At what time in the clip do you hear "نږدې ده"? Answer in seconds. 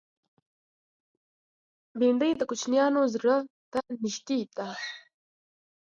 4.01-4.67